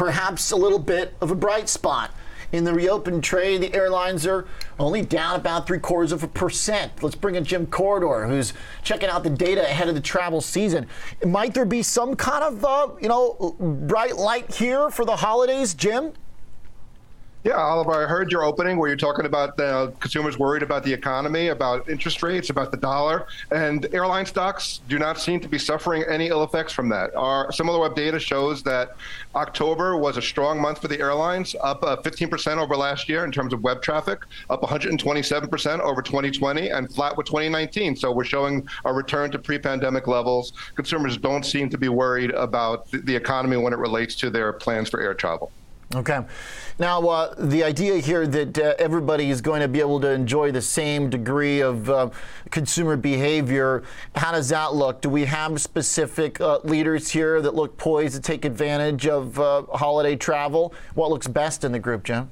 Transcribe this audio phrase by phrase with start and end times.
[0.00, 2.10] perhaps a little bit of a bright spot.
[2.52, 4.46] In the reopened trade, the airlines are
[4.78, 7.02] only down about three quarters of a percent.
[7.02, 10.86] Let's bring in Jim Corridore, who's checking out the data ahead of the travel season.
[11.22, 15.74] Might there be some kind of, uh, you know, bright light here for the holidays,
[15.74, 16.14] Jim?
[17.42, 19.56] Yeah, Oliver, I heard your opening where you're talking about
[19.98, 24.98] consumers worried about the economy, about interest rates, about the dollar, and airline stocks do
[24.98, 27.16] not seem to be suffering any ill effects from that.
[27.16, 28.90] Our SimilarWeb data shows that
[29.34, 33.32] October was a strong month for the airlines, up uh, 15% over last year in
[33.32, 37.96] terms of web traffic, up 127% over 2020, and flat with 2019.
[37.96, 40.52] So we're showing a return to pre-pandemic levels.
[40.74, 44.90] Consumers don't seem to be worried about the economy when it relates to their plans
[44.90, 45.50] for air travel.
[45.92, 46.20] Okay.
[46.78, 50.52] Now, uh, the idea here that uh, everybody is going to be able to enjoy
[50.52, 52.10] the same degree of uh,
[52.50, 53.82] consumer behavior,
[54.14, 55.00] how does that look?
[55.00, 59.62] Do we have specific uh, leaders here that look poised to take advantage of uh,
[59.72, 60.72] holiday travel?
[60.94, 62.30] What looks best in the group, Jim?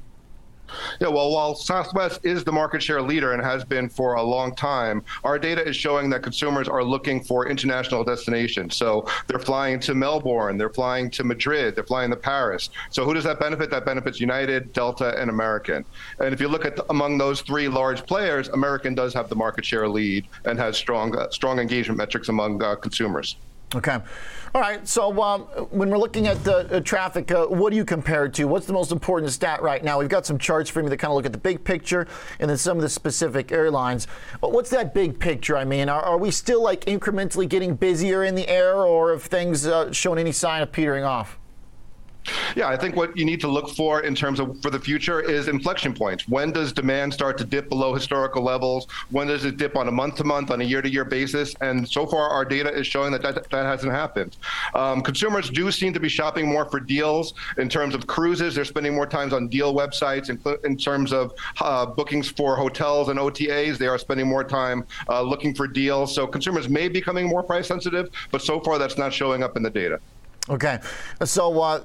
[1.01, 4.55] Yeah, well, while Southwest is the market share leader and has been for a long
[4.55, 8.77] time, our data is showing that consumers are looking for international destinations.
[8.77, 12.71] So they're flying to Melbourne, they're flying to Madrid, they're flying to Paris.
[12.91, 13.71] So who does that benefit?
[13.71, 15.85] That benefits United, Delta, and American.
[16.19, 19.37] And if you look at the, among those three large players, American does have the
[19.37, 23.37] market share lead and has strong, uh, strong engagement metrics among uh, consumers.
[23.75, 23.99] Okay.
[24.55, 24.89] All right.
[24.89, 28.35] So um, when we're looking at the uh, traffic, uh, what do you compare it
[28.35, 28.47] to?
[28.47, 29.99] What's the most important stat right now?
[29.99, 32.07] We've got some charts for you that kind of look at the big picture
[32.41, 34.07] and then some of the specific airlines.
[34.41, 35.55] But what's that big picture?
[35.57, 39.25] I mean, are, are we still like incrementally getting busier in the air, or have
[39.25, 41.39] things uh, shown any sign of petering off?
[42.55, 45.21] Yeah, I think what you need to look for in terms of for the future
[45.21, 46.29] is inflection points.
[46.29, 48.87] When does demand start to dip below historical levels?
[49.11, 51.55] When does it dip on a month to month, on a year to year basis?
[51.61, 54.37] And so far, our data is showing that that, that hasn't happened.
[54.75, 58.55] Um, consumers do seem to be shopping more for deals in terms of cruises.
[58.55, 60.31] They're spending more times on deal websites.
[60.31, 64.87] In, in terms of uh, bookings for hotels and OTAs, they are spending more time
[65.09, 66.15] uh, looking for deals.
[66.15, 69.57] So consumers may be becoming more price sensitive, but so far that's not showing up
[69.57, 70.01] in the data.
[70.51, 70.79] Okay,
[71.25, 71.83] so uh,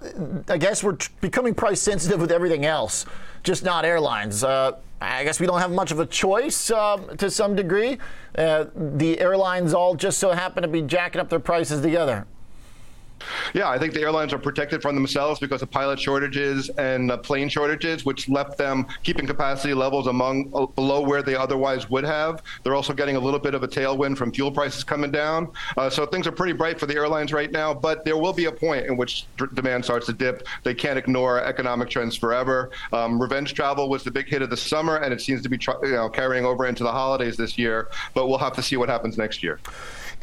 [0.47, 3.06] I guess we're becoming price sensitive with everything else,
[3.44, 4.44] just not airlines.
[4.44, 7.97] Uh, I guess we don't have much of a choice uh, to some degree.
[8.38, 12.25] Uh, the airlines all just so happen to be jacking up their prices together.
[13.53, 17.17] Yeah, I think the airlines are protected from themselves because of pilot shortages and uh,
[17.17, 22.03] plane shortages, which left them keeping capacity levels among uh, below where they otherwise would
[22.03, 22.41] have.
[22.63, 25.51] They're also getting a little bit of a tailwind from fuel prices coming down.
[25.78, 28.45] Uh, so things are pretty bright for the airlines right now, but there will be
[28.45, 30.47] a point in which demand starts to dip.
[30.63, 32.72] They can't ignore economic trends forever.
[32.91, 35.57] Um, revenge travel was the big hit of the summer, and it seems to be
[35.84, 38.90] you know, carrying over into the holidays this year, but we'll have to see what
[38.90, 39.59] happens next year.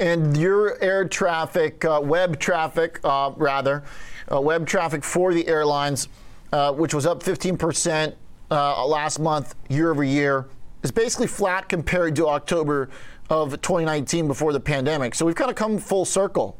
[0.00, 3.84] And your air traffic, uh, web traffic, uh, rather,
[4.32, 6.08] uh, web traffic for the airlines,
[6.52, 8.14] uh, which was up 15%
[8.50, 10.46] uh, last month, year over year,
[10.82, 12.88] is basically flat compared to October
[13.28, 15.14] of 2019 before the pandemic.
[15.14, 16.56] So we've kind of come full circle.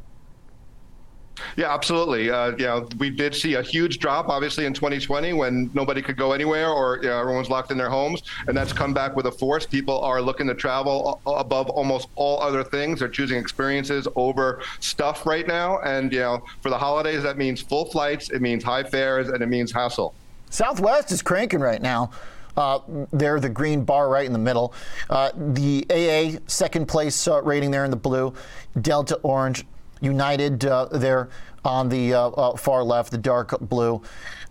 [1.57, 2.31] Yeah, absolutely.
[2.31, 6.33] Uh, know, we did see a huge drop, obviously, in 2020 when nobody could go
[6.33, 9.33] anywhere or you know, everyone's locked in their homes, and that's come back with a
[9.33, 9.67] force.
[9.67, 13.01] People are looking to travel above almost all other things.
[13.01, 17.61] They're choosing experiences over stuff right now, and you know, for the holidays, that means
[17.61, 20.15] full flights, it means high fares, and it means hassle.
[20.51, 22.11] Southwest is cranking right now.
[22.57, 22.81] Uh,
[23.13, 24.75] they're the green bar right in the middle.
[25.09, 28.35] Uh, the AA second place uh, rating there in the blue.
[28.81, 29.65] Delta orange.
[30.01, 31.29] United uh, there
[31.65, 34.03] on the uh, uh, far left, the dark blue.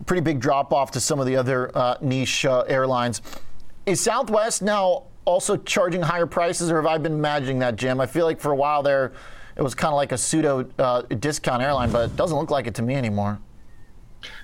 [0.05, 3.21] Pretty big drop off to some of the other uh, niche uh, airlines.
[3.85, 7.99] Is Southwest now also charging higher prices, or have I been imagining that, Jim?
[7.99, 9.13] I feel like for a while there,
[9.55, 12.67] it was kind of like a pseudo uh, discount airline, but it doesn't look like
[12.67, 13.39] it to me anymore.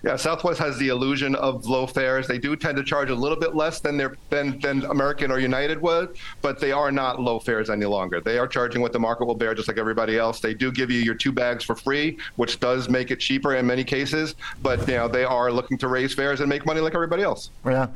[0.04, 2.28] Yeah, Southwest has the illusion of low fares.
[2.28, 5.40] They do tend to charge a little bit less than their than, than American or
[5.40, 8.22] United would, but they are not low fares any longer.
[8.22, 10.40] They are charging what the market will bear, just like everybody else.
[10.40, 13.66] They do give you your two bags for free, which does make it cheaper in
[13.66, 14.36] many cases.
[14.62, 17.50] But you know they are looking to raise fares and make money like everybody else.
[17.66, 17.88] Yeah.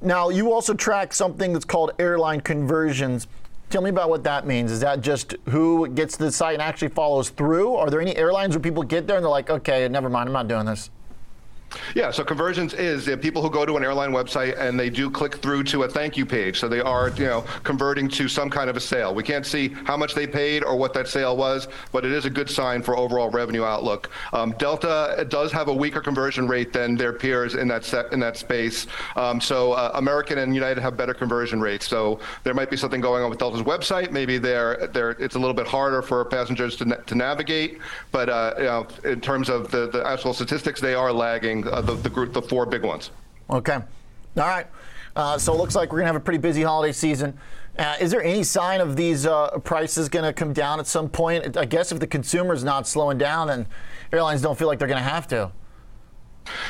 [0.00, 3.26] Now you also track something that's called airline conversions.
[3.70, 4.70] Tell me about what that means.
[4.70, 7.74] Is that just who gets to the site and actually follows through?
[7.76, 10.34] Are there any airlines where people get there and they're like, okay, never mind, I'm
[10.34, 10.90] not doing this?
[11.94, 15.36] Yeah, so conversions is people who go to an airline website and they do click
[15.36, 16.58] through to a thank you page.
[16.58, 19.14] So they are, you know, converting to some kind of a sale.
[19.14, 22.24] We can't see how much they paid or what that sale was, but it is
[22.24, 24.10] a good sign for overall revenue outlook.
[24.32, 28.20] Um, Delta does have a weaker conversion rate than their peers in that set, in
[28.20, 28.86] that space.
[29.16, 31.86] Um, so uh, American and United have better conversion rates.
[31.86, 34.10] So there might be something going on with Delta's website.
[34.10, 37.78] Maybe they're, they're, it's a little bit harder for passengers to, na- to navigate.
[38.10, 41.80] But uh, you know, in terms of the, the actual statistics, they are lagging uh,
[41.80, 43.10] the, the group, the four big ones.
[43.50, 43.74] Okay.
[43.74, 43.82] All
[44.36, 44.66] right.
[45.14, 47.38] Uh, so it looks like we're going to have a pretty busy holiday season.
[47.78, 51.08] Uh, is there any sign of these uh, prices going to come down at some
[51.08, 51.56] point?
[51.56, 53.66] I guess if the consumer's not slowing down, then
[54.12, 55.50] airlines don't feel like they're going to have to.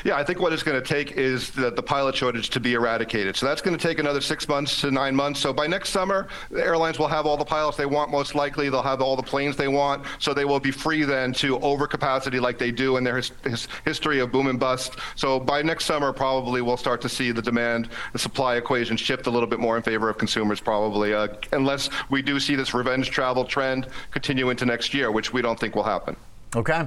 [0.04, 2.74] Yeah, I think what it's going to take is the, the pilot shortage to be
[2.74, 3.36] eradicated.
[3.36, 5.40] So that's going to take another six months to nine months.
[5.40, 8.68] So by next summer, the airlines will have all the pilots they want, most likely.
[8.68, 10.04] They'll have all the planes they want.
[10.18, 13.68] So they will be free then to overcapacity like they do in their his, his
[13.84, 14.98] history of boom and bust.
[15.16, 19.26] So by next summer, probably we'll start to see the demand, the supply equation shift
[19.26, 22.74] a little bit more in favor of consumers, probably, uh, unless we do see this
[22.74, 26.16] revenge travel trend continue into next year, which we don't think will happen.
[26.54, 26.86] Okay.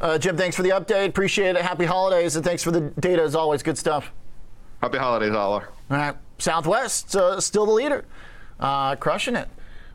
[0.00, 1.08] Uh, Jim, thanks for the update.
[1.08, 1.62] Appreciate it.
[1.62, 3.62] Happy holidays, and thanks for the data as always.
[3.62, 4.12] Good stuff.
[4.82, 5.68] Happy holidays, Oliver.
[5.90, 6.16] All right.
[6.38, 8.04] Southwest, uh, still the leader,
[8.58, 9.48] uh, crushing it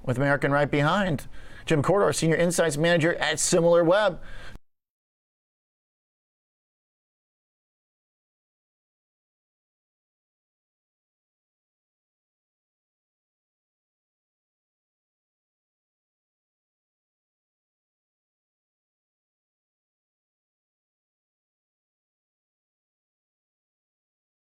[0.03, 1.27] with American right behind.
[1.65, 4.17] Jim Corridore, Senior Insights Manager at SimilarWeb.